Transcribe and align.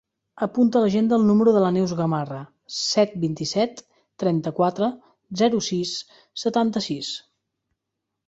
Apunta 0.45 0.77
a 0.77 0.81
l'agenda 0.83 1.17
el 1.19 1.25
número 1.31 1.51
de 1.55 1.59
la 1.63 1.67
Neus 1.73 1.91
Gamarra: 1.99 2.37
set, 2.77 3.11
vint-i-set, 3.27 3.83
trenta-quatre, 4.23 4.89
zero, 5.43 5.59
sis, 5.69 5.91
setanta-sis. 6.45 7.13